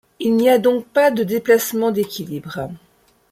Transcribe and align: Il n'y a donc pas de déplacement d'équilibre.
Il 0.19 0.35
n'y 0.35 0.49
a 0.49 0.57
donc 0.57 0.87
pas 0.87 1.11
de 1.11 1.23
déplacement 1.23 1.91
d'équilibre. 1.91 2.69